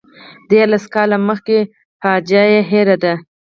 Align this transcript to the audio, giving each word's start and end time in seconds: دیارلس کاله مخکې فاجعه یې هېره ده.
دیارلس 0.49 0.85
کاله 0.93 1.17
مخکې 1.29 1.57
فاجعه 2.01 2.45
یې 2.53 2.61
هېره 2.69 2.95
ده. 3.03 3.13